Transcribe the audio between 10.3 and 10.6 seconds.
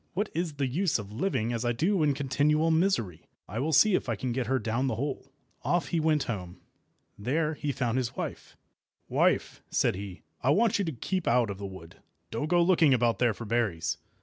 "I